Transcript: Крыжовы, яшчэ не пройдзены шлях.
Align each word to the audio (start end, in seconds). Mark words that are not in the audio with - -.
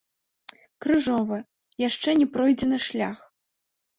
Крыжовы, 0.85 1.37
яшчэ 1.87 2.09
не 2.21 2.27
пройдзены 2.37 2.77
шлях. 2.87 3.17